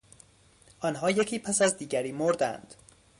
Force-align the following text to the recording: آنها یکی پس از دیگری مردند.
آنها 0.79 1.11
یکی 1.11 1.39
پس 1.39 1.61
از 1.61 1.77
دیگری 1.77 2.11
مردند. 2.11 2.75